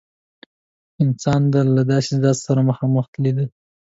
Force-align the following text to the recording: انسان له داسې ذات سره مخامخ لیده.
انسان 1.03 1.41
له 1.77 1.83
داسې 1.91 2.13
ذات 2.23 2.37
سره 2.45 2.61
مخامخ 2.69 3.07
لیده. 3.23 3.45